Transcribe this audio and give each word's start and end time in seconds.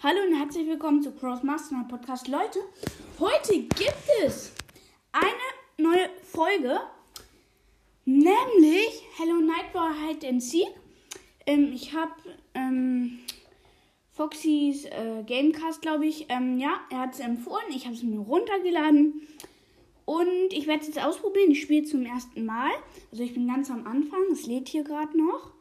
Hallo 0.00 0.20
und 0.28 0.36
herzlich 0.36 0.68
willkommen 0.68 1.02
zu 1.02 1.10
Crossmaster 1.10 1.84
Podcast. 1.88 2.28
Leute, 2.28 2.60
heute 3.18 3.58
gibt 3.58 4.08
es 4.24 4.52
eine 5.10 5.26
neue 5.76 6.08
Folge, 6.22 6.78
nämlich 8.04 9.02
Hello 9.16 9.40
Nightboy 9.40 9.90
Hide 10.06 10.28
and 10.28 10.40
Seek. 10.40 10.68
Ähm, 11.46 11.72
ich 11.74 11.94
habe 11.94 12.12
ähm, 12.54 13.18
Foxys 14.12 14.84
äh, 14.84 15.24
Gamecast, 15.26 15.82
glaube 15.82 16.06
ich. 16.06 16.26
Ähm, 16.28 16.60
ja, 16.60 16.80
er 16.90 17.00
hat 17.00 17.14
es 17.14 17.20
empfohlen. 17.20 17.66
Ich 17.70 17.86
habe 17.86 17.96
es 17.96 18.04
mir 18.04 18.20
runtergeladen. 18.20 19.26
Und 20.04 20.52
ich 20.52 20.68
werde 20.68 20.82
es 20.82 20.86
jetzt 20.86 21.04
ausprobieren. 21.04 21.50
Ich 21.50 21.62
spiele 21.62 21.84
zum 21.84 22.06
ersten 22.06 22.46
Mal. 22.46 22.70
Also 23.10 23.24
ich 23.24 23.34
bin 23.34 23.48
ganz 23.48 23.68
am 23.68 23.84
Anfang. 23.84 24.20
Es 24.30 24.46
lädt 24.46 24.68
hier 24.68 24.84
gerade 24.84 25.18
noch. 25.18 25.57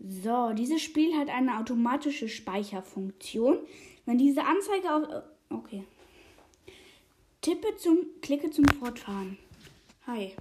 So, 0.00 0.52
dieses 0.52 0.80
Spiel 0.82 1.16
hat 1.16 1.28
eine 1.28 1.58
automatische 1.58 2.28
Speicherfunktion. 2.28 3.58
Wenn 4.06 4.18
diese 4.18 4.44
Anzeige 4.44 4.94
auf... 4.94 5.08
äh, 5.08 5.22
Okay. 5.50 5.84
Tippe 7.40 7.76
zum... 7.78 7.98
Klicke 8.20 8.50
zum 8.50 8.66
Fortfahren. 8.66 9.38
Hi. 10.06 10.34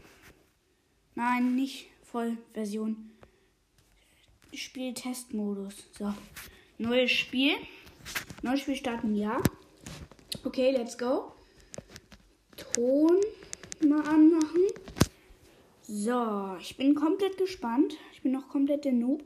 Nein, 1.16 1.56
nicht 1.56 1.88
Vollversion. 2.04 3.12
Spieltestmodus. 4.54 5.76
So. 5.98 6.14
Neues 6.78 7.12
Spiel. 7.12 7.54
Neues 8.44 8.62
Spiel 8.62 8.76
starten, 8.76 9.16
ja. 9.16 9.42
Okay, 10.44 10.72
let's 10.72 10.98
go. 10.98 11.32
Ton 12.56 13.18
mal 13.88 14.02
anmachen. 14.08 14.68
So, 15.82 16.58
ich 16.60 16.78
bin 16.78 16.96
komplett 16.96 17.38
gespannt. 17.38 17.96
Ich 18.14 18.22
bin 18.22 18.32
noch 18.32 18.50
komplett 18.50 18.86
der 18.86 18.94
Noob. 18.94 19.24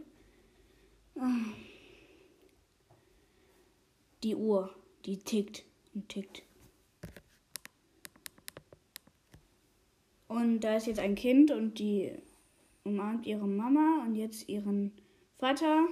Die 4.24 4.36
Uhr, 4.36 4.74
die 5.06 5.18
tickt 5.18 5.66
und 5.94 6.10
tickt. 6.10 6.44
Und 10.28 10.62
da 10.62 10.78
ist 10.78 10.88
jetzt 10.88 11.00
ein 11.00 11.16
Kind 11.16 11.52
und 11.52 11.80
die 11.80 12.14
umarmt 12.84 13.26
ihre 13.26 13.48
Mama 13.48 14.04
und 14.06 14.16
jetzt 14.16 14.48
ihren 14.48 14.94
Vater. 15.38 15.88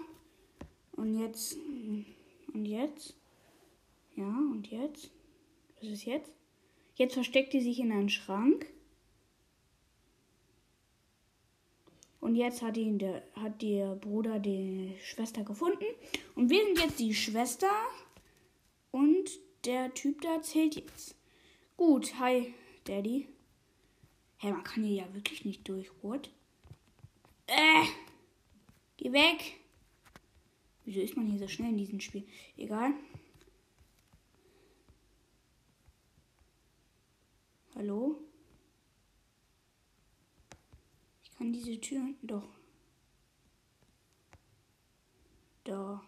Und 0.94 1.20
jetzt. 1.20 1.58
Und 2.54 2.66
jetzt? 2.66 3.16
Ja, 4.16 4.30
und 4.30 4.68
jetzt? 4.72 5.12
Was 5.80 5.90
ist 5.90 6.06
jetzt? 6.06 6.32
Jetzt 6.96 7.14
versteckt 7.14 7.54
die 7.54 7.62
sich 7.62 7.80
in 7.80 7.92
einen 7.92 8.10
Schrank. 8.10 8.68
Und 12.20 12.36
jetzt 12.36 12.62
hat, 12.62 12.76
ihn 12.78 13.00
der, 13.00 13.24
hat 13.34 13.62
der 13.62 13.96
Bruder 13.96 14.40
die 14.40 14.96
Schwester 15.02 15.44
gefunden. 15.44 15.86
Und 16.36 16.50
wir 16.50 16.64
sind 16.66 16.80
jetzt 16.80 17.00
die 17.00 17.14
Schwester. 17.14 17.72
Und 18.92 19.30
der 19.66 19.94
Typ 19.94 20.22
da 20.22 20.36
erzählt 20.36 20.76
jetzt. 20.76 21.16
Gut, 21.78 22.20
hi, 22.20 22.54
Daddy. 22.84 23.28
Hä, 24.38 24.52
man 24.52 24.64
kann 24.64 24.84
hier 24.84 25.04
ja 25.04 25.14
wirklich 25.14 25.46
nicht 25.46 25.68
durch. 25.68 25.90
What? 26.02 26.30
Äh, 27.48 27.86
geh 28.98 29.12
weg. 29.12 29.60
Wieso 30.86 31.02
ist 31.02 31.16
man 31.16 31.28
hier 31.28 31.40
so 31.40 31.48
schnell 31.48 31.70
in 31.70 31.78
diesem 31.78 32.00
Spiel? 32.00 32.28
Egal. 32.58 32.94
Hallo? 37.76 38.18
Ich 41.24 41.29
kann 41.40 41.54
diese 41.54 41.80
Tür. 41.80 42.02
Doch. 42.22 42.50
Da. 45.64 46.04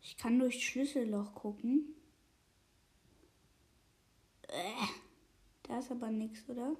Ich 0.00 0.16
kann 0.16 0.38
durch 0.38 0.64
Schlüsselloch 0.64 1.34
gucken. 1.34 1.96
Äh, 4.42 4.86
da 5.64 5.80
ist 5.80 5.90
aber 5.90 6.10
nichts, 6.12 6.48
oder? 6.48 6.76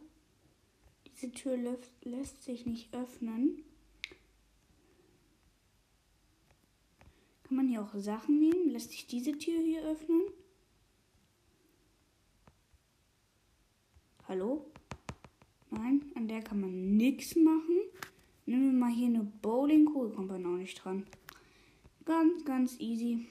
Diese 1.06 1.32
Tür 1.32 1.56
lässt, 1.56 2.04
lässt 2.04 2.44
sich 2.44 2.64
nicht 2.64 2.94
öffnen. 2.94 3.64
Kann 7.42 7.56
man 7.56 7.68
hier 7.68 7.82
auch 7.82 7.94
Sachen 7.94 8.38
nehmen? 8.38 8.70
Lässt 8.70 8.90
sich 8.90 9.08
diese 9.08 9.36
Tür 9.36 9.60
hier 9.60 9.82
öffnen? 9.82 10.22
Hallo? 14.28 14.70
Nein, 15.70 16.10
an 16.14 16.28
der 16.28 16.42
kann 16.42 16.60
man 16.60 16.96
nichts 16.96 17.36
machen. 17.36 17.80
Nehmen 18.46 18.72
wir 18.72 18.78
mal 18.78 18.90
hier 18.90 19.06
eine 19.06 19.22
Bowlingkugel, 19.22 20.12
kommt 20.12 20.28
man 20.28 20.44
auch 20.46 20.56
nicht 20.56 20.82
dran. 20.82 21.06
Ganz, 22.04 22.44
ganz 22.44 22.80
easy. 22.80 23.26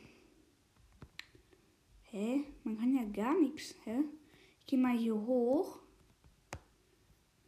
Hä? 2.04 2.44
Man 2.64 2.78
kann 2.78 2.96
ja 2.96 3.04
gar 3.04 3.38
nichts. 3.40 3.76
Hä? 3.84 4.00
Ich 4.62 4.68
gehe 4.68 4.80
mal 4.80 4.98
hier 4.98 5.16
hoch. 5.16 5.80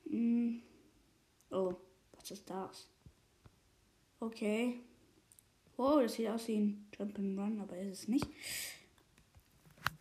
Hm. 0.10 0.62
Oh, 1.50 1.74
was 2.12 2.32
ist 2.32 2.50
das? 2.50 2.90
Okay. 4.20 4.80
Oh, 5.78 6.00
das 6.02 6.14
sieht 6.14 6.28
aus 6.28 6.48
wie 6.48 6.58
ein 6.58 6.88
Jump'n'Run, 6.98 7.62
aber 7.62 7.78
ist 7.78 8.02
es 8.02 8.08
nicht. 8.08 8.28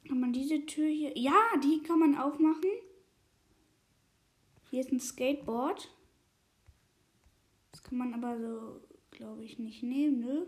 Kann 0.07 0.21
man 0.21 0.33
diese 0.33 0.67
Tür 0.67 0.89
hier. 0.89 1.17
Ja, 1.17 1.39
die 1.63 1.83
kann 1.83 2.01
man 2.01 2.17
aufmachen. 2.17 2.71
Hier 4.71 4.83
ist 4.83 4.93
ein 4.93 5.01
Skateboard. 5.01 5.91
Das 7.73 7.83
kann 7.83 7.99
man 7.99 8.15
aber 8.15 8.39
so, 8.39 8.81
glaube 9.11 9.45
ich, 9.45 9.59
nicht 9.59 9.83
nehmen, 9.83 10.21
ne? 10.21 10.47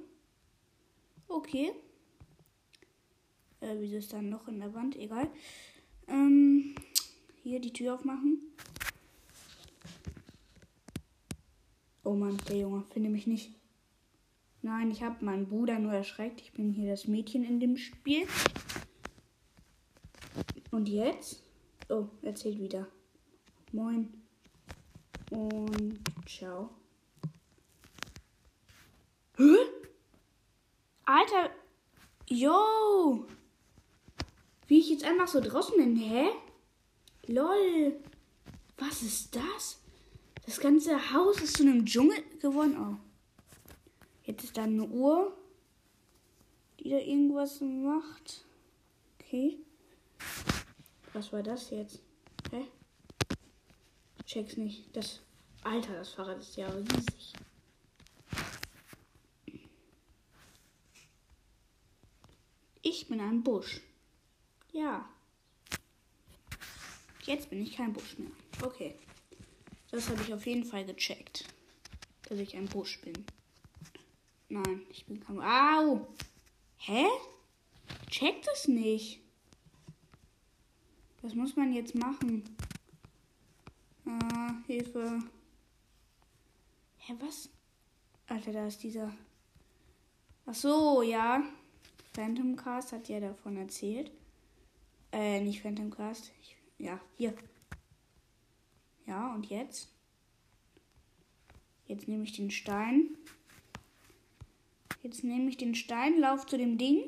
Okay. 1.27 1.73
Äh, 3.61 3.75
wieso 3.79 3.97
ist 3.97 4.13
da 4.13 4.19
ein 4.19 4.31
Loch 4.31 4.47
in 4.47 4.61
der 4.61 4.73
Wand? 4.75 4.95
Egal. 4.95 5.29
Ähm, 6.07 6.77
hier 7.43 7.59
die 7.59 7.73
Tür 7.73 7.95
aufmachen. 7.95 8.39
Oh 12.05 12.15
Mann, 12.15 12.39
der 12.49 12.59
Junge, 12.59 12.85
finde 12.93 13.11
mich 13.11 13.27
nicht. 13.27 13.53
Nein, 14.63 14.93
ich 14.93 15.03
habe 15.03 15.25
meinen 15.25 15.49
Bruder 15.49 15.81
nur 15.81 15.95
erschreckt. 15.95 16.41
Ich 16.41 16.53
bin 16.53 16.71
hier 16.71 16.93
das 16.93 17.09
Mädchen 17.09 17.43
in 17.43 17.59
dem 17.59 17.77
Spiel. 17.77 18.29
Und 20.71 20.89
jetzt? 20.89 21.43
Oh, 21.89 22.07
erzählt 22.23 22.61
wieder. 22.61 22.87
Moin. 23.73 24.13
Und 25.31 25.99
ciao. 26.27 26.69
Hä? 29.39 29.57
Alter. 31.07 31.51
Yo. 32.29 33.27
Wie 34.67 34.79
ich 34.79 34.91
jetzt 34.91 35.05
einfach 35.05 35.27
so 35.27 35.41
draußen 35.41 35.75
bin. 35.79 35.97
Hä? 35.97 36.29
Lol. 37.27 37.97
Was 38.77 39.03
ist 39.03 39.35
das? 39.35 39.81
Das 40.45 40.61
ganze 40.61 41.15
Haus 41.15 41.41
ist 41.41 41.57
zu 41.57 41.63
einem 41.63 41.87
Dschungel 41.87 42.23
geworden. 42.41 42.77
Oh. 42.79 42.97
Jetzt 44.25 44.45
ist 44.45 44.57
da 44.59 44.65
eine 44.65 44.85
Uhr, 44.85 45.35
die 46.79 46.91
da 46.91 46.99
irgendwas 46.99 47.63
macht. 47.63 48.45
Okay. 49.19 49.57
Was 51.15 51.33
war 51.33 51.43
das 51.43 51.71
jetzt? 51.71 52.03
Check's 54.33 54.57
nicht. 54.57 54.97
Das. 54.97 55.21
Alter, 55.63 55.93
das 55.93 56.15
Fahrrad 56.15 56.41
ist 56.41 56.57
ja 56.57 56.67
riesig. 56.67 57.35
Ich 62.81 63.07
bin 63.09 63.21
ein 63.21 63.43
Busch. 63.43 63.83
Ja. 64.73 65.07
Jetzt 67.25 67.51
bin 67.51 67.63
ich 67.63 67.77
kein 67.77 67.93
Busch 67.93 68.17
mehr. 68.17 68.31
Okay. 68.63 68.95
Das 69.91 70.09
habe 70.09 70.23
ich 70.23 70.33
auf 70.33 70.47
jeden 70.47 70.65
Fall 70.65 70.87
gecheckt. 70.87 71.45
Dass 72.23 72.39
ich 72.39 72.57
ein 72.57 72.69
Busch 72.69 73.03
bin. 73.03 73.27
Nein, 74.49 74.81
ich 74.89 75.05
bin 75.05 75.21
kein. 75.21 75.43
Au! 75.43 76.09
Hä? 76.79 77.05
Checkt 78.11 78.49
es 78.55 78.67
nicht. 78.67 79.21
Was 81.21 81.35
muss 81.35 81.55
man 81.55 81.75
jetzt 81.75 81.95
machen? 81.95 82.57
Ah, 84.21 84.55
Hilfe. 84.67 85.23
Hä, 86.99 87.15
was? 87.21 87.49
Alter, 88.27 88.53
da 88.53 88.67
ist 88.67 88.83
dieser. 88.83 89.13
Ach 90.47 90.55
so, 90.55 91.03
ja. 91.03 91.43
Phantom 92.15 92.57
Cast 92.57 92.93
hat 92.93 93.09
ja 93.09 93.21
davon 93.21 93.57
erzählt. 93.57 94.11
Äh, 95.13 95.41
nicht 95.41 95.63
Phantom 95.63 95.91
Cast. 95.91 96.31
Ich, 96.41 96.57
ja, 96.79 97.01
hier. 97.17 97.35
Ja, 99.07 99.35
und 99.35 99.47
jetzt? 99.47 99.89
Jetzt 101.87 102.09
nehme 102.09 102.25
ich 102.25 102.33
den 102.33 102.51
Stein. 102.51 103.17
Jetzt 105.03 105.25
nehme 105.25 105.49
ich 105.49 105.57
den 105.57 105.75
Stein, 105.75 106.19
lauf 106.19 106.47
zu 106.47 106.57
dem 106.57 106.79
Ding. 106.79 107.05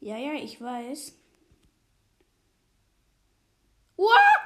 Ja, 0.00 0.16
ja, 0.16 0.34
ich 0.34 0.60
weiß. 0.60 1.14
Uah! 3.96 4.41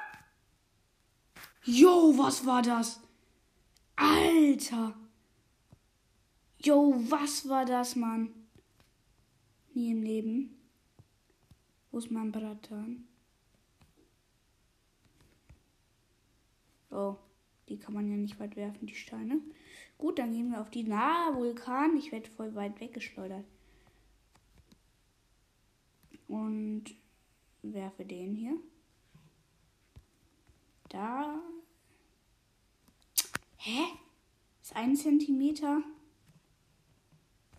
Jo, 1.69 2.17
was 2.17 2.47
war 2.47 2.63
das? 2.63 3.01
Alter. 3.97 4.95
Jo, 6.63 6.95
was 7.11 7.49
war 7.49 7.65
das, 7.65 7.97
Mann? 7.97 8.33
Nie 9.75 9.91
im 9.91 10.03
Leben. 10.03 10.57
Wo 11.91 11.99
ist 11.99 12.13
mein 12.13 12.31
Bratan? 12.31 13.09
Oh, 16.93 17.17
die 17.69 17.79
kann 17.79 17.95
man 17.95 18.09
ja 18.09 18.17
nicht 18.17 18.39
weit 18.39 18.55
werfen, 18.55 18.87
die 18.87 18.95
Steine. 18.95 19.41
Gut, 19.99 20.21
dann 20.21 20.33
gehen 20.33 20.53
wir 20.53 20.61
auf 20.61 20.71
die 20.71 20.85
nahe 20.85 21.35
Vulkan. 21.35 21.97
Ich 21.97 22.12
werde 22.12 22.31
voll 22.31 22.55
weit 22.55 22.81
weggeschleudert. 22.81 23.45
Und 26.29 26.85
werfe 27.62 28.05
den 28.05 28.37
hier. 28.37 28.57
Da. 30.97 31.43
Hä? 33.59 33.83
Ist 34.63 34.75
ein 34.75 34.97
Zentimeter. 34.97 35.83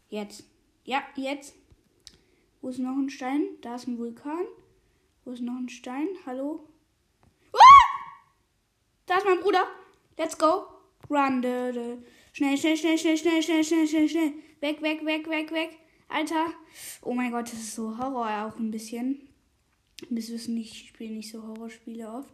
Jetzt. 0.09 0.43
Ja, 0.85 1.03
jetzt. 1.15 1.53
Wo 2.61 2.69
ist 2.69 2.79
noch 2.79 2.97
ein 2.97 3.11
Stein? 3.11 3.45
Da 3.61 3.75
ist 3.75 3.87
ein 3.87 3.99
Vulkan. 3.99 4.47
Wo 5.23 5.33
ist 5.33 5.43
noch 5.43 5.53
ein 5.53 5.69
Stein? 5.69 6.07
Hallo? 6.25 6.67
Ah! 7.53 7.59
Da 9.05 9.17
ist 9.17 9.25
mein 9.25 9.39
Bruder. 9.39 9.67
Let's 10.17 10.35
go. 10.35 10.65
Run. 11.07 11.43
Schnell, 12.33 12.57
schnell, 12.57 12.75
schnell, 12.75 12.97
schnell, 12.97 13.17
schnell, 13.17 13.43
schnell, 13.43 13.63
schnell, 13.63 13.87
schnell, 13.87 14.09
schnell. 14.09 14.33
Weg, 14.61 14.81
weg, 14.81 15.05
weg, 15.05 15.29
weg, 15.29 15.51
weg. 15.51 15.77
Alter. 16.09 16.55
Oh 17.03 17.13
mein 17.13 17.29
Gott, 17.29 17.45
das 17.45 17.59
ist 17.59 17.75
so 17.75 17.99
Horror 17.99 18.47
auch 18.47 18.57
ein 18.57 18.71
bisschen. 18.71 19.29
Bis 20.09 20.31
wissen, 20.31 20.57
ich 20.57 20.87
spiele 20.87 21.13
nicht 21.13 21.29
so 21.29 21.43
Horrorspiele 21.43 22.11
oft. 22.11 22.33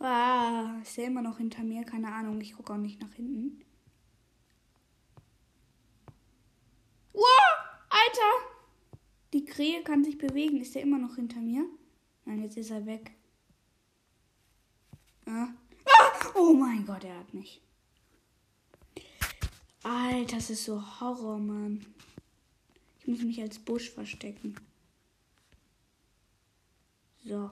Ah, 0.00 0.78
ist 0.82 0.96
der 0.96 1.06
immer 1.06 1.22
noch 1.22 1.38
hinter 1.38 1.64
mir? 1.64 1.84
Keine 1.84 2.12
Ahnung, 2.12 2.40
ich 2.40 2.54
gucke 2.54 2.72
auch 2.72 2.78
nicht 2.78 3.00
nach 3.00 3.12
hinten. 3.14 3.64
Wow, 7.12 7.22
Alter! 7.88 8.46
Die 9.32 9.44
Krähe 9.44 9.82
kann 9.82 10.04
sich 10.04 10.16
bewegen. 10.16 10.60
Ist 10.60 10.74
der 10.74 10.82
immer 10.82 10.98
noch 10.98 11.16
hinter 11.16 11.40
mir? 11.40 11.66
Nein, 12.24 12.42
jetzt 12.42 12.56
ist 12.56 12.70
er 12.70 12.86
weg. 12.86 13.10
Ah. 15.26 15.48
Ah! 15.84 16.32
Oh 16.34 16.52
mein 16.52 16.86
Gott, 16.86 17.02
er 17.04 17.18
hat 17.18 17.34
mich. 17.34 17.60
Alter, 19.82 20.36
das 20.36 20.50
ist 20.50 20.64
so 20.64 21.00
Horror, 21.00 21.38
Mann. 21.38 21.84
Ich 23.00 23.08
muss 23.08 23.22
mich 23.22 23.40
als 23.40 23.58
Busch 23.58 23.90
verstecken. 23.90 24.54
So. 27.24 27.50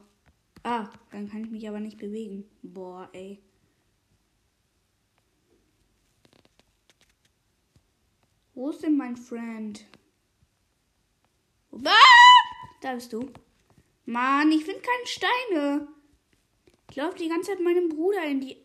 Ah, 0.66 0.90
dann 1.12 1.30
kann 1.30 1.44
ich 1.44 1.50
mich 1.52 1.68
aber 1.68 1.78
nicht 1.78 1.96
bewegen. 1.96 2.44
Boah, 2.60 3.08
ey. 3.12 3.40
Wo 8.52 8.70
ist 8.70 8.82
denn 8.82 8.96
mein 8.96 9.16
Friend? 9.16 9.86
Ah! 11.70 11.92
Da 12.80 12.94
bist 12.94 13.12
du. 13.12 13.30
Mann, 14.06 14.50
ich 14.50 14.64
finde 14.64 14.80
keine 14.80 15.06
Steine. 15.06 15.88
Ich 16.90 16.96
laufe 16.96 17.16
die 17.16 17.28
ganze 17.28 17.52
Zeit 17.52 17.60
meinem 17.60 17.88
Bruder 17.88 18.24
in 18.24 18.40
die. 18.40 18.56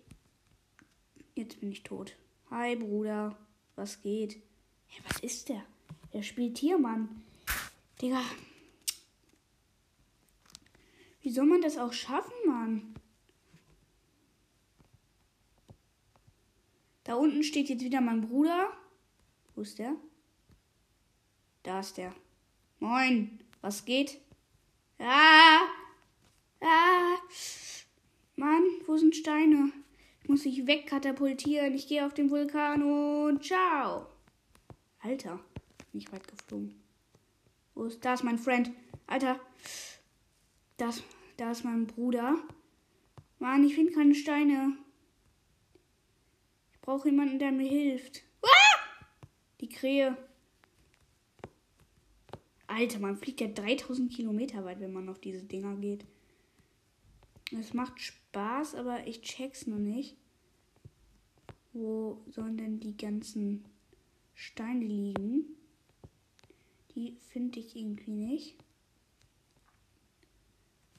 Jetzt 1.35 1.59
bin 1.59 1.71
ich 1.71 1.83
tot. 1.83 2.15
Hi, 2.49 2.77
Bruder. 2.77 3.37
Was 3.75 4.01
geht? 4.01 4.41
Hey, 4.87 5.03
was 5.07 5.19
ist 5.19 5.49
der? 5.49 5.63
Der 6.13 6.23
spielt 6.23 6.57
hier, 6.57 6.79
Mann. 6.79 7.21
Digga. 8.01 8.23
Wie 11.21 11.31
soll 11.31 11.45
man 11.45 11.61
das 11.61 11.77
auch 11.77 11.93
schaffen, 11.93 12.33
Mann? 12.45 12.95
Da 17.03 17.15
unten 17.15 17.43
steht 17.43 17.69
jetzt 17.69 17.83
wieder 17.83 18.01
mein 18.01 18.21
Bruder. 18.21 18.71
Wo 19.55 19.61
ist 19.61 19.79
der? 19.79 19.95
Da 21.63 21.79
ist 21.79 21.97
der. 21.97 22.13
Moin, 22.79 23.39
was 23.61 23.85
geht? 23.85 24.19
Ah! 24.97 25.59
Ah! 26.61 27.17
Mann, 28.35 28.63
wo 28.87 28.97
sind 28.97 29.15
Steine? 29.15 29.71
Ich 30.23 30.29
muss 30.29 30.45
mich 30.45 30.65
wegkatapultieren. 30.65 31.73
Ich 31.75 31.87
gehe 31.87 32.05
auf 32.05 32.13
den 32.13 32.31
Vulkan 32.31 32.81
und 32.81 33.43
ciao. 33.43 34.07
Alter, 34.99 35.39
nicht 35.93 36.11
weit 36.11 36.27
geflogen. 36.27 36.81
Wo 37.75 37.85
ist, 37.85 38.03
da 38.03 38.13
ist 38.13 38.23
mein 38.23 38.37
Friend. 38.37 38.71
Alter, 39.07 39.39
das, 40.81 41.03
da 41.37 41.51
ist 41.51 41.63
mein 41.63 41.87
Bruder. 41.87 42.37
Mann, 43.39 43.63
ich 43.63 43.75
finde 43.75 43.93
keine 43.93 44.15
Steine. 44.15 44.75
Ich 46.73 46.81
brauche 46.81 47.09
jemanden, 47.09 47.39
der 47.39 47.51
mir 47.51 47.69
hilft. 47.69 48.23
Ah! 48.41 48.79
Die 49.61 49.69
Krähe. 49.69 50.17
Alter, 52.65 52.99
man 52.99 53.17
fliegt 53.17 53.41
ja 53.41 53.47
3000 53.47 54.11
Kilometer 54.11 54.65
weit, 54.65 54.79
wenn 54.79 54.93
man 54.93 55.09
auf 55.09 55.19
diese 55.19 55.43
Dinger 55.43 55.75
geht. 55.75 56.05
Es 57.51 57.73
macht 57.73 57.99
Spaß, 57.99 58.75
aber 58.75 59.05
ich 59.05 59.21
check's 59.21 59.67
noch 59.67 59.77
nicht. 59.77 60.15
Wo 61.73 62.23
sollen 62.27 62.57
denn 62.57 62.79
die 62.79 62.97
ganzen 62.97 63.65
Steine 64.33 64.85
liegen? 64.85 65.45
Die 66.95 67.17
finde 67.29 67.59
ich 67.59 67.75
irgendwie 67.75 68.11
nicht. 68.11 68.55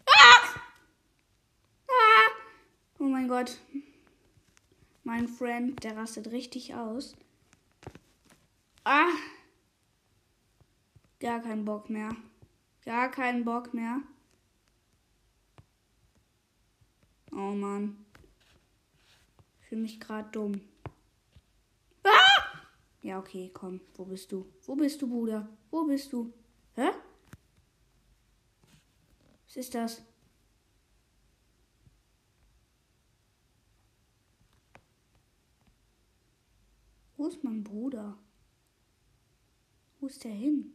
Ah! 0.06 0.60
Ah! 1.88 2.28
Oh 3.02 3.08
mein 3.08 3.26
Gott. 3.26 3.58
Mein 5.02 5.26
Friend, 5.26 5.82
der 5.82 5.96
rastet 5.96 6.30
richtig 6.30 6.76
aus. 6.76 7.16
Ah! 8.84 9.10
Gar 11.18 11.40
keinen 11.40 11.64
Bock 11.64 11.90
mehr. 11.90 12.14
Gar 12.84 13.10
keinen 13.10 13.44
Bock 13.44 13.74
mehr. 13.74 14.02
Oh 17.32 17.50
Mann. 17.56 18.06
Ich 19.62 19.66
fühle 19.66 19.80
mich 19.80 19.98
gerade 19.98 20.30
dumm. 20.30 20.60
Ah! 22.04 22.60
Ja, 23.02 23.18
okay, 23.18 23.50
komm. 23.52 23.80
Wo 23.96 24.04
bist 24.04 24.30
du? 24.30 24.46
Wo 24.64 24.76
bist 24.76 25.02
du, 25.02 25.08
Bruder? 25.08 25.48
Wo 25.72 25.84
bist 25.86 26.12
du? 26.12 26.32
Hä? 26.76 26.90
Was 29.48 29.56
ist 29.56 29.74
das? 29.74 30.02
Ist 37.32 37.44
mein 37.44 37.64
Bruder? 37.64 38.18
Wo 40.00 40.06
ist 40.06 40.24
der 40.24 40.32
hin? 40.32 40.72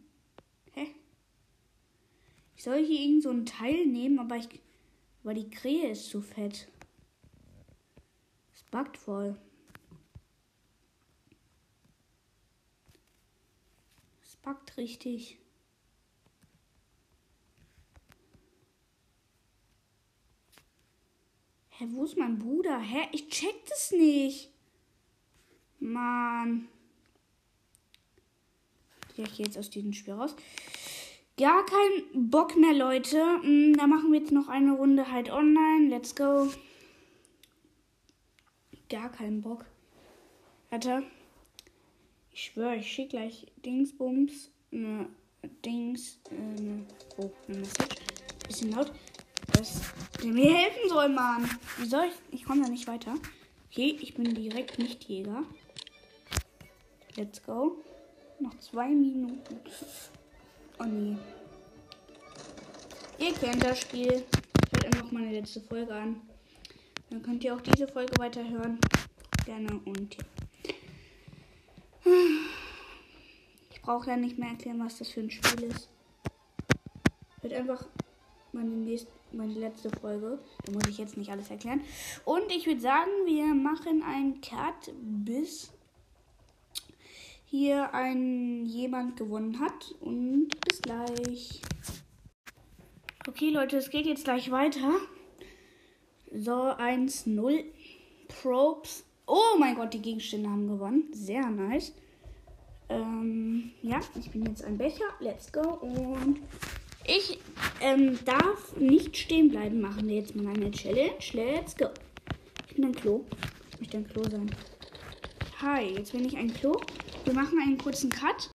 Hä? 0.71 0.87
Ich 2.55 2.63
soll 2.63 2.83
hier 2.85 2.99
irgend 2.99 3.23
so 3.23 3.29
ein 3.29 3.45
Teil 3.45 3.85
nehmen, 3.85 4.19
aber 4.19 4.37
ich. 4.37 4.47
Aber 5.23 5.33
die 5.33 5.49
Krähe 5.49 5.91
ist 5.91 6.09
zu 6.09 6.21
fett. 6.21 6.69
Es 8.53 8.63
backt 8.63 8.97
voll. 8.97 9.37
Es 14.23 14.37
backt 14.37 14.77
richtig. 14.77 15.37
Hä, 21.71 21.87
wo 21.89 22.05
ist 22.05 22.17
mein 22.17 22.39
Bruder? 22.39 22.79
Hä, 22.79 23.09
ich 23.11 23.27
check 23.27 23.65
das 23.67 23.91
nicht. 23.91 24.56
Mann. 25.91 26.67
Ich 29.15 29.35
gehe 29.35 29.45
jetzt 29.45 29.57
aus 29.57 29.69
diesem 29.69 29.93
Spiel 29.93 30.13
raus. 30.13 30.35
Gar 31.37 31.65
kein 31.65 32.29
Bock 32.29 32.55
mehr, 32.55 32.73
Leute. 32.73 33.23
Mm, 33.43 33.73
da 33.73 33.87
machen 33.87 34.11
wir 34.11 34.19
jetzt 34.19 34.31
noch 34.31 34.47
eine 34.47 34.73
Runde 34.73 35.11
halt 35.11 35.29
online. 35.29 35.87
Let's 35.89 36.15
go. 36.15 36.51
Gar 38.89 39.09
keinen 39.09 39.41
Bock. 39.41 39.65
Warte. 40.69 41.03
Ich 42.31 42.45
schwöre, 42.45 42.77
ich 42.77 42.91
schicke 42.91 43.09
gleich 43.17 43.47
Dingsbums. 43.65 44.51
Ne, 44.71 45.07
Dings. 45.65 46.19
Äh, 46.31 46.61
ne, 46.61 46.85
oh, 47.17 47.31
eine 47.47 47.59
Message. 47.59 47.97
Bisschen 48.47 48.71
laut. 48.71 48.91
Dass 49.53 49.81
der 50.23 50.31
mir 50.31 50.53
helfen 50.53 50.89
soll, 50.89 51.09
Mann. 51.09 51.49
Wie 51.77 51.85
soll 51.85 52.05
ich? 52.05 52.39
Ich 52.39 52.45
komme 52.45 52.63
da 52.63 52.69
nicht 52.69 52.87
weiter. 52.87 53.15
Okay, 53.71 53.97
ich 54.01 54.15
bin 54.15 54.33
direkt 54.33 54.79
nicht 54.79 55.03
Jäger. 55.03 55.43
Let's 57.17 57.41
go. 57.41 57.83
Noch 58.39 58.59
zwei 58.59 58.89
Minuten. 58.89 59.59
Oh 60.79 60.83
nee. 60.83 61.17
Ihr 63.17 63.33
kennt 63.33 63.63
das 63.63 63.81
Spiel. 63.81 64.23
Ich 64.23 64.83
höre 64.83 64.85
einfach 64.85 65.11
meine 65.11 65.31
letzte 65.31 65.61
Folge 65.61 65.95
an. 65.95 66.21
Dann 67.09 67.23
könnt 67.23 67.43
ihr 67.43 67.55
auch 67.55 67.61
diese 67.61 67.87
Folge 67.87 68.13
weiterhören. 68.19 68.77
Gerne 69.45 69.81
und 69.85 70.15
ja. 70.15 70.23
Ich 73.71 73.81
brauche 73.81 74.11
ja 74.11 74.17
nicht 74.17 74.37
mehr 74.37 74.49
erklären, 74.49 74.79
was 74.85 74.99
das 74.99 75.09
für 75.09 75.21
ein 75.21 75.31
Spiel 75.31 75.63
ist. 75.63 75.89
Wird 77.41 77.53
einfach 77.53 77.83
meine, 78.51 78.69
nächste, 78.69 79.09
meine 79.31 79.53
letzte 79.53 79.89
Folge. 79.89 80.37
Da 80.65 80.71
muss 80.71 80.87
ich 80.87 80.99
jetzt 80.99 81.17
nicht 81.17 81.31
alles 81.31 81.49
erklären. 81.49 81.81
Und 82.25 82.51
ich 82.51 82.67
würde 82.67 82.81
sagen, 82.81 83.09
wir 83.25 83.55
machen 83.55 84.03
einen 84.03 84.39
Cut 84.41 84.93
bis 85.01 85.71
hier 87.47 87.93
ein 87.93 88.65
jemand 88.65 89.17
gewonnen 89.17 89.59
hat. 89.59 89.95
Und 90.01 90.49
bis 90.65 90.81
gleich. 90.81 91.61
Okay, 93.27 93.49
Leute, 93.49 93.77
es 93.77 93.89
geht 93.89 94.05
jetzt 94.05 94.25
gleich 94.25 94.51
weiter. 94.51 94.91
So, 96.33 96.51
1-0. 96.51 97.63
Probes. 98.27 99.03
Oh 99.25 99.57
mein 99.57 99.75
Gott, 99.75 99.93
die 99.93 100.01
Gegenstände 100.01 100.49
haben 100.49 100.67
gewonnen. 100.67 101.05
Sehr 101.11 101.49
nice. 101.49 101.93
Ähm, 102.89 103.71
ja, 103.81 103.99
ich 104.19 104.31
bin 104.31 104.45
jetzt 104.45 104.63
ein 104.63 104.77
Becher. 104.77 105.05
Let's 105.19 105.51
go. 105.51 105.61
Und 105.61 106.39
ich 107.05 107.39
ähm, 107.81 108.19
darf 108.25 108.75
nicht 108.77 109.15
stehen 109.15 109.49
bleiben. 109.49 109.81
Machen 109.81 110.07
wir 110.07 110.17
jetzt 110.17 110.35
mal 110.35 110.53
eine 110.53 110.71
Challenge. 110.71 111.17
Let's 111.33 111.75
go. 111.75 111.87
Ich 112.67 112.75
bin 112.75 112.85
ein 112.85 112.95
Klo. 112.95 113.23
Ich 113.71 113.79
möchte 113.79 113.97
ein 113.97 114.07
Klo 114.07 114.23
sein. 114.23 114.49
Hi, 115.61 115.93
jetzt 115.95 116.11
bin 116.11 116.25
ich 116.25 116.37
ein 116.37 116.53
Klo. 116.53 116.79
Wir 117.27 117.33
machen 117.33 117.59
einen 117.59 117.77
kurzen 117.77 118.09
Cut. 118.09 118.51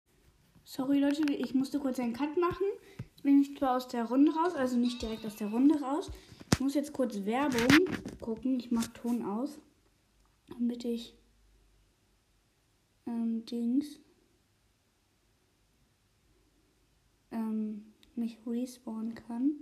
Sorry 0.62 0.98
Leute, 0.98 1.22
ich 1.32 1.54
musste 1.54 1.80
kurz 1.80 1.98
einen 1.98 2.12
Cut 2.12 2.36
machen. 2.36 2.66
Jetzt 2.98 3.22
bin 3.22 3.40
ich 3.40 3.56
zwar 3.56 3.78
aus 3.78 3.88
der 3.88 4.04
Runde 4.04 4.30
raus, 4.30 4.54
also 4.54 4.76
nicht 4.76 5.00
direkt 5.00 5.24
aus 5.24 5.36
der 5.36 5.48
Runde 5.48 5.80
raus. 5.80 6.10
Ich 6.52 6.60
muss 6.60 6.74
jetzt 6.74 6.92
kurz 6.92 7.24
Werbung 7.24 7.88
gucken. 8.20 8.60
Ich 8.60 8.70
mache 8.70 8.92
Ton 8.92 9.24
aus, 9.24 9.58
damit 10.48 10.84
ich 10.84 11.16
ähm, 13.06 13.42
Dings 13.46 14.00
ähm, 17.30 17.94
mich 18.16 18.36
respawnen 18.46 19.14
kann. 19.14 19.52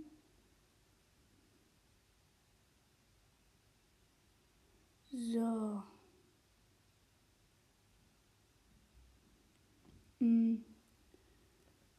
So. 5.12 5.84
Hm. 10.26 10.64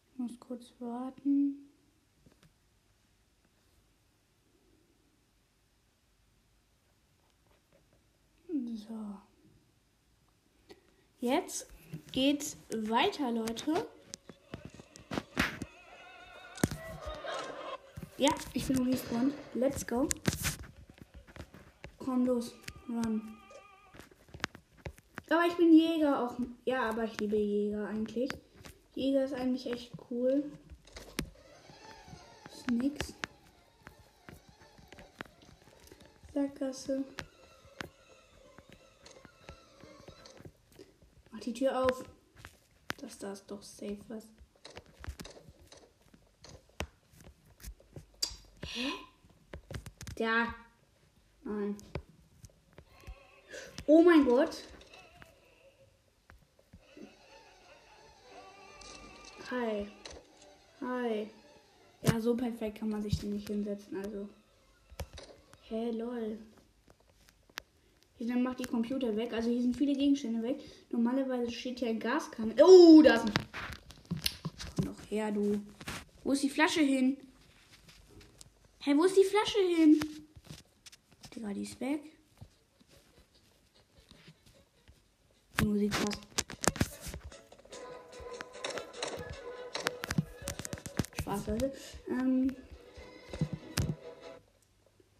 Ich 0.09 0.15
muss 0.27 0.39
kurz 0.39 0.73
warten. 0.79 1.55
So. 8.75 9.17
Jetzt 11.19 11.67
geht's 12.11 12.57
weiter, 12.69 13.31
Leute. 13.31 13.87
Ja, 18.17 18.29
ich 18.53 18.67
bin 18.67 18.87
respawned. 18.87 19.33
Let's 19.53 19.85
go. 19.85 20.09
Komm 21.99 22.25
los. 22.25 22.53
Run. 22.89 23.37
Aber 25.29 25.45
ich 25.47 25.55
bin 25.55 25.73
Jäger 25.73 26.23
auch. 26.23 26.35
Ja, 26.65 26.89
aber 26.89 27.05
ich 27.05 27.19
liebe 27.19 27.37
Jäger 27.37 27.87
eigentlich. 27.87 28.29
Jäger 28.97 29.25
ist 29.25 29.35
eigentlich 29.35 29.71
echt 29.71 29.91
cool. 30.09 30.51
Ist 32.51 32.71
nix. 32.71 33.13
Sackgasse. 36.33 37.03
Mach 41.31 41.39
die 41.41 41.53
Tür 41.53 41.85
auf. 41.85 42.03
Das 42.97 43.19
da 43.19 43.33
ist 43.33 43.45
doch 43.51 43.61
safe 43.61 43.99
was. 44.07 44.23
Hä? 48.65 48.89
Da. 50.15 50.55
Nein. 51.43 51.77
Oh 53.85 54.01
mein 54.01 54.25
Gott. 54.25 54.63
Hi. 59.49 59.87
Hi. 60.81 61.29
Ja, 62.01 62.19
so 62.19 62.35
perfekt 62.35 62.79
kann 62.79 62.89
man 62.89 63.01
sich 63.01 63.17
den 63.17 63.33
nicht 63.33 63.47
hinsetzen, 63.47 63.97
also. 63.97 64.27
Hä, 65.69 65.85
hey, 65.85 65.91
lol. 65.91 66.37
Hier 68.17 68.27
dann 68.27 68.43
macht 68.43 68.59
die 68.59 68.65
Computer 68.65 69.15
weg. 69.15 69.31
Also 69.31 69.49
hier 69.49 69.61
sind 69.61 69.77
viele 69.77 69.93
Gegenstände 69.93 70.41
weg. 70.41 70.59
Normalerweise 70.89 71.51
steht 71.51 71.79
hier 71.79 71.89
ein 71.89 71.99
Gaskanne. 71.99 72.55
Oh, 72.61 73.01
da 73.01 73.15
ist 73.15 73.25
ein. 73.25 73.33
Komm 74.75 74.85
doch 74.85 75.11
her, 75.11 75.31
du. 75.31 75.61
Wo 76.23 76.33
ist 76.33 76.43
die 76.43 76.49
Flasche 76.49 76.81
hin? 76.81 77.15
Hä, 78.79 78.91
hey, 78.91 78.97
wo 78.97 79.05
ist 79.05 79.15
die 79.15 79.23
Flasche 79.23 79.59
hin? 79.59 79.99
Digga, 81.33 81.53
die 81.53 81.63
ist 81.63 81.79
weg. 81.79 82.01
Die 85.59 85.65
Musik 85.65 85.91
passt. 85.91 86.36
Spaß, 91.37 91.47
Leute. 91.47 91.73
Ähm 92.07 92.55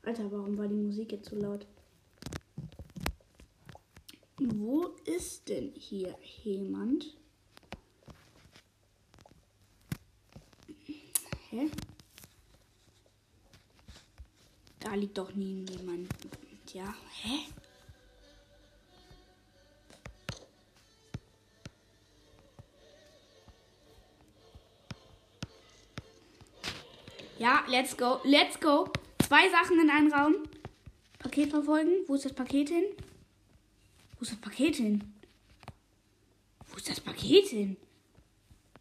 Alter, 0.03 0.31
warum 0.31 0.57
war 0.57 0.67
die 0.67 0.75
Musik 0.75 1.12
jetzt 1.12 1.29
so 1.29 1.36
laut? 1.36 1.65
Wo 4.38 4.95
ist 5.05 5.50
denn 5.50 5.74
hier 5.75 6.15
jemand? 6.43 7.17
Hä? 11.50 11.69
Da 14.79 14.93
liegt 14.93 15.17
doch 15.17 15.33
nie 15.33 15.65
jemand. 15.69 16.09
Ja, 16.74 16.93
hä? 17.21 17.39
Ja, 27.39 27.63
let's 27.67 27.96
go. 27.96 28.20
Let's 28.24 28.60
go. 28.60 28.91
Zwei 29.22 29.50
Sachen 29.50 29.79
in 29.79 29.89
einem 29.89 30.12
Raum. 30.12 30.36
Paket 31.20 31.51
verfolgen. 31.51 31.91
Wo 32.08 32.15
ist 32.15 32.25
das 32.25 32.34
Paket 32.34 32.70
hin? 32.70 32.86
Wo 34.17 34.24
ist 34.24 34.32
das 34.32 34.41
Paket 34.41 34.77
hin? 34.77 35.13
Wo 36.67 36.77
ist 36.77 36.89
das 36.89 37.00
Paket 37.00 37.48
hin? 37.50 37.77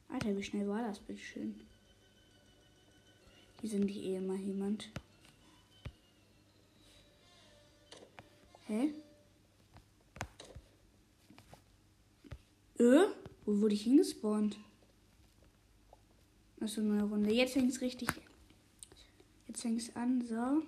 Alter, 0.09 0.35
wie 0.37 0.43
schnell 0.43 0.67
war 0.69 0.83
das, 0.83 0.99
bitte 1.01 1.21
schön. 1.21 1.61
Hier 3.61 3.71
sind 3.71 3.87
die 3.89 4.05
eh 4.07 4.17
immer 4.17 4.37
jemand. 4.37 4.89
Hä? 8.67 8.93
Äh? 12.79 13.07
Wo 13.45 13.61
wurde 13.61 13.75
ich 13.75 13.83
hingespawnt? 13.83 14.57
Achso, 16.61 16.81
neue 16.81 17.03
Runde. 17.03 17.33
Jetzt 17.33 17.53
fängt 17.53 17.71
es 17.71 17.81
richtig. 17.81 18.09
Jetzt 19.57 19.63
fängt 19.63 19.81
es 19.81 19.97
an, 19.97 20.21
so. 20.21 20.63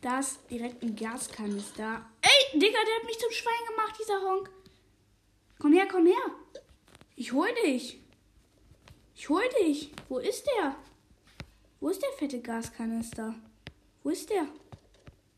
Da 0.00 0.20
ist 0.20 0.38
direkt 0.48 0.84
ein 0.84 0.94
Gaskanister. 0.94 2.06
Ey, 2.22 2.60
Digga, 2.60 2.78
der 2.86 2.94
hat 2.94 3.04
mich 3.06 3.18
zum 3.18 3.32
Schwein 3.32 3.66
gemacht, 3.70 3.98
dieser 4.00 4.22
Honk. 4.22 4.48
Komm 5.58 5.72
her, 5.72 5.88
komm 5.90 6.06
her. 6.06 6.30
Ich 7.16 7.32
hol 7.32 7.48
dich. 7.64 7.98
Ich 9.16 9.28
hol 9.28 9.42
dich. 9.64 9.90
Wo 10.08 10.18
ist 10.18 10.46
der? 10.46 10.76
Wo 11.80 11.88
ist 11.88 12.00
der 12.00 12.12
fette 12.12 12.40
Gaskanister? 12.40 13.34
Wo 14.04 14.10
ist 14.10 14.30
der? 14.30 14.46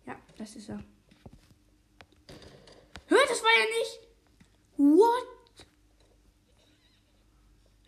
Ja, 0.04 0.16
das 0.36 0.54
ist 0.54 0.68
er. 0.68 0.84
Hör, 3.06 3.26
das 3.26 3.42
war 3.42 3.50
ja 3.58 3.64
nicht. 3.78 4.00
What? 4.76 5.64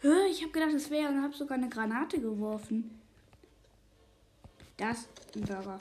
Hör, 0.00 0.24
ich 0.30 0.40
habe 0.40 0.52
gedacht, 0.52 0.72
das 0.72 0.88
wäre 0.88 1.10
und 1.10 1.22
habe 1.22 1.34
sogar 1.34 1.58
eine 1.58 1.68
Granate 1.68 2.22
geworfen. 2.22 2.97
Das 4.78 5.00
ist 5.00 5.36
ein 5.36 5.42
Burger. 5.42 5.76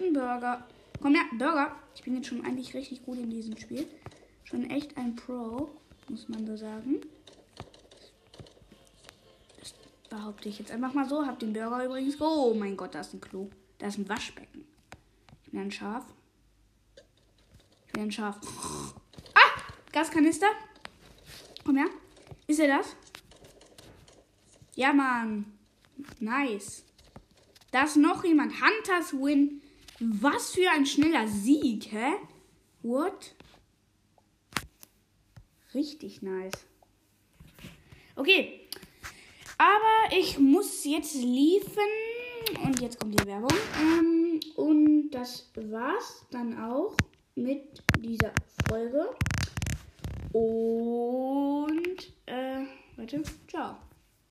Ein 0.00 0.12
Burger. 0.12 0.66
Komm 1.00 1.14
her, 1.14 1.24
Burger. 1.38 1.76
Ich 1.94 2.02
bin 2.02 2.16
jetzt 2.16 2.26
schon 2.26 2.44
eigentlich 2.44 2.74
richtig 2.74 3.04
gut 3.04 3.18
in 3.18 3.30
diesem 3.30 3.56
Spiel. 3.56 3.86
Schon 4.44 4.68
echt 4.68 4.96
ein 4.96 5.14
Pro, 5.14 5.70
muss 6.08 6.28
man 6.28 6.44
so 6.44 6.56
sagen. 6.56 7.00
Das 9.60 9.74
behaupte 10.10 10.48
ich 10.48 10.58
jetzt 10.58 10.72
einfach 10.72 10.92
mal 10.92 11.08
so. 11.08 11.24
Hab 11.24 11.38
den 11.38 11.52
Burger 11.52 11.84
übrigens. 11.84 12.20
Oh 12.20 12.52
mein 12.52 12.76
Gott, 12.76 12.96
da 12.96 13.00
ist 13.00 13.14
ein 13.14 13.20
Klo. 13.20 13.48
Da 13.78 13.86
ist 13.86 13.98
ein 13.98 14.08
Waschbecken. 14.08 14.66
Ich 15.44 15.52
bin 15.52 15.60
ein 15.60 15.70
Schaf. 15.70 16.04
Ich 17.86 17.92
bin 17.92 18.02
ein 18.02 18.12
Schaf. 18.12 18.40
Ah! 19.34 19.60
Gaskanister. 19.92 20.48
Komm 21.64 21.76
her. 21.76 21.88
Ist 22.48 22.58
er 22.58 22.76
das? 22.76 22.96
Ja, 24.74 24.92
Mann. 24.92 25.44
Nice. 26.18 26.84
Da 27.70 27.84
ist 27.84 27.96
noch 27.96 28.24
jemand. 28.24 28.52
Hunters 28.60 29.12
Win. 29.12 29.62
Was 30.00 30.52
für 30.52 30.70
ein 30.70 30.86
schneller 30.86 31.28
Sieg, 31.28 31.92
hä? 31.92 32.14
What? 32.82 33.34
Richtig 35.74 36.22
nice. 36.22 36.66
Okay. 38.16 38.68
Aber 39.58 40.16
ich 40.16 40.38
muss 40.38 40.84
jetzt 40.84 41.14
liefen. 41.14 41.90
Und 42.64 42.80
jetzt 42.80 42.98
kommt 42.98 43.20
die 43.20 43.26
Werbung. 43.26 43.56
Ähm, 43.78 44.40
und 44.56 45.10
das 45.10 45.50
war's 45.54 46.26
dann 46.30 46.58
auch 46.58 46.96
mit 47.34 47.82
dieser 47.98 48.32
Folge. 48.68 49.14
Und, 50.32 52.12
äh, 52.26 52.64
warte, 52.96 53.22
ciao. 53.46 53.76